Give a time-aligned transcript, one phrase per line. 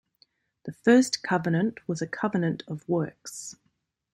[0.63, 3.55] The first covenant was a Covenant of Works.